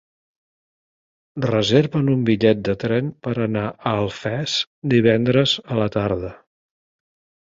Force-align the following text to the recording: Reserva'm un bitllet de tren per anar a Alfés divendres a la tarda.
Reserva'm 1.45 2.07
un 2.13 2.23
bitllet 2.29 2.63
de 2.69 2.73
tren 2.83 3.11
per 3.27 3.33
anar 3.47 3.65
a 3.73 3.91
Alfés 4.05 4.55
divendres 4.95 5.55
a 5.75 5.79
la 5.81 5.89
tarda. 5.97 6.33